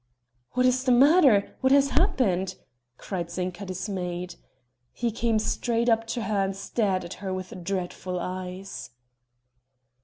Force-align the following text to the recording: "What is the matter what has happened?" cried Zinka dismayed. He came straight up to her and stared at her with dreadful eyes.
"What 0.53 0.65
is 0.65 0.83
the 0.83 0.91
matter 0.91 1.55
what 1.61 1.71
has 1.71 1.89
happened?" 1.91 2.55
cried 2.97 3.29
Zinka 3.29 3.67
dismayed. 3.67 4.33
He 4.91 5.11
came 5.11 5.37
straight 5.37 5.89
up 5.89 6.07
to 6.07 6.23
her 6.23 6.43
and 6.43 6.55
stared 6.55 7.05
at 7.05 7.13
her 7.21 7.31
with 7.31 7.63
dreadful 7.63 8.17
eyes. 8.19 8.89